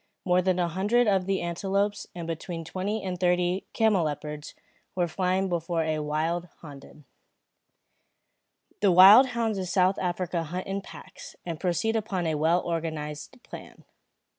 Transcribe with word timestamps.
More 0.25 0.41
than 0.41 0.57
a 0.57 0.67
hundred 0.67 1.05
of 1.05 1.27
the 1.27 1.41
antelopes, 1.41 2.07
and 2.15 2.25
between 2.25 2.65
twenty 2.65 3.03
and 3.03 3.19
thirty 3.19 3.67
camelopards 3.71 4.55
were 4.95 5.07
flying 5.07 5.47
before 5.47 5.83
a 5.83 5.91
few 5.93 6.01
wilde 6.01 6.49
honden. 6.61 7.05
The 8.79 8.91
wild 8.91 9.27
hounds 9.27 9.59
of 9.59 9.69
South 9.69 9.99
Africa 9.99 10.41
hunt 10.41 10.65
in 10.65 10.81
packs, 10.81 11.35
and 11.45 11.59
proceed 11.59 11.95
upon 11.95 12.25
a 12.25 12.33
well 12.33 12.65
organised 12.65 13.43
plan. 13.43 13.83